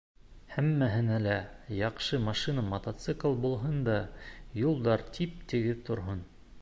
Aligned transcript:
Һәммәһенә 0.51 1.17
лә 1.25 1.35
яҡшы 1.79 2.19
машина-мотоцикл 2.29 3.37
булһын 3.45 3.77
да 3.91 3.99
юлдар 4.63 5.05
тип-тигеҙ 5.19 5.89
торһон. 5.93 6.27